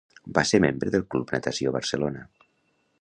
Va 0.37 0.43
ser 0.51 0.59
membre 0.63 0.93
del 0.95 1.05
Club 1.15 1.33
Natació 1.35 1.75
Barcelona. 1.77 2.25